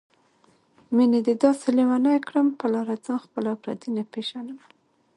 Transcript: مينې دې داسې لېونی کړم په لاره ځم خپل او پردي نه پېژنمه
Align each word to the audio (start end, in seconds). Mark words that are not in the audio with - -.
مينې 0.95 1.19
دې 1.25 1.33
داسې 1.43 1.67
لېونی 1.77 2.17
کړم 2.27 2.47
په 2.59 2.65
لاره 2.73 2.95
ځم 3.05 3.17
خپل 3.25 3.43
او 3.51 3.57
پردي 3.63 3.89
نه 3.97 4.03
پېژنمه 4.11 4.65